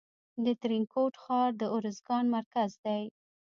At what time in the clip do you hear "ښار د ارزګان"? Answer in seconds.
1.23-2.25